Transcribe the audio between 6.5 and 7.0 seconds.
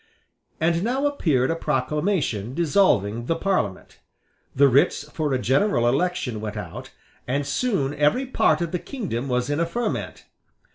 out;